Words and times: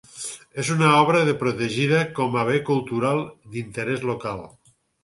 És 0.63 0.71
una 0.75 0.87
obra 1.01 1.21
de 1.27 1.35
protegida 1.43 2.01
com 2.21 2.41
a 2.41 2.47
bé 2.51 2.59
cultural 2.73 3.25
d'interès 3.55 4.13
local. 4.15 4.47